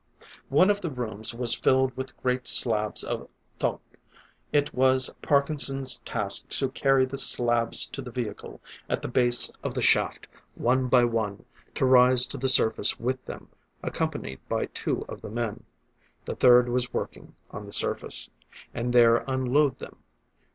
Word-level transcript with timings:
One 0.49 0.71
of 0.71 0.81
the 0.81 0.89
rooms 0.89 1.35
was 1.35 1.53
filled 1.53 1.95
with 1.95 2.17
great 2.23 2.47
slabs 2.47 3.03
of 3.03 3.29
thoque; 3.59 3.99
it 4.51 4.73
was 4.73 5.13
Parkinson's 5.21 5.99
task 5.99 6.49
to 6.57 6.69
carry 6.69 7.05
the 7.05 7.19
slabs 7.19 7.85
to 7.89 8.01
the 8.01 8.09
vehicle 8.09 8.61
at 8.89 9.03
the 9.03 9.07
base 9.07 9.51
of 9.61 9.75
the 9.75 9.81
shaft, 9.83 10.27
one 10.55 10.87
by 10.87 11.03
one; 11.03 11.45
to 11.75 11.85
rise 11.85 12.25
to 12.25 12.37
the 12.39 12.49
surface 12.49 12.99
with 12.99 13.23
them, 13.27 13.49
accompanied 13.83 14.39
by 14.49 14.65
two 14.65 15.05
of 15.07 15.21
the 15.21 15.29
men 15.29 15.65
the 16.25 16.33
third 16.33 16.67
was 16.67 16.91
working 16.91 17.35
on 17.51 17.67
the 17.67 17.71
surface 17.71 18.27
and 18.73 18.93
there 18.93 19.23
unload 19.27 19.77
them. 19.77 19.97